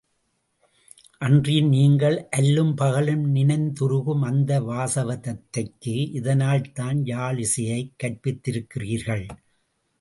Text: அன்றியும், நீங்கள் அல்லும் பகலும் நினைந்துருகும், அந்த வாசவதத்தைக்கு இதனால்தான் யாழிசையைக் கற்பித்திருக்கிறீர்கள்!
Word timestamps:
அன்றியும், 1.17 1.67
நீங்கள் 1.69 2.27
அல்லும் 2.37 2.75
பகலும் 2.75 3.35
நினைந்துருகும், 3.35 4.21
அந்த 4.21 4.59
வாசவதத்தைக்கு 4.61 5.95
இதனால்தான் 6.11 6.99
யாழிசையைக் 7.05 7.93
கற்பித்திருக்கிறீர்கள்! 8.03 9.25